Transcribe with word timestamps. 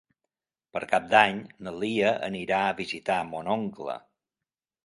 Per 0.77 0.81
Cap 0.93 1.05
d'Any 1.11 1.41
na 1.67 1.75
Lia 1.83 2.13
anirà 2.31 2.65
a 2.71 2.75
visitar 2.83 3.19
mon 3.35 3.55
oncle. 3.61 3.99